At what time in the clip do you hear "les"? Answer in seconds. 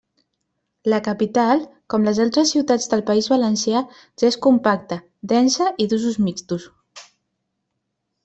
2.07-2.21